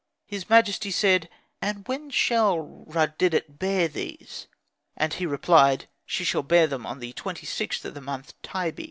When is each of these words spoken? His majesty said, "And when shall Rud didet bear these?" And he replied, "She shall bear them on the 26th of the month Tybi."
His 0.25 0.49
majesty 0.49 0.89
said, 0.89 1.29
"And 1.61 1.87
when 1.87 2.09
shall 2.09 2.57
Rud 2.57 3.15
didet 3.19 3.59
bear 3.59 3.87
these?" 3.87 4.47
And 4.97 5.13
he 5.13 5.27
replied, 5.27 5.87
"She 6.07 6.23
shall 6.23 6.41
bear 6.41 6.65
them 6.65 6.87
on 6.87 6.97
the 7.01 7.13
26th 7.13 7.85
of 7.85 7.93
the 7.93 8.01
month 8.01 8.33
Tybi." 8.41 8.79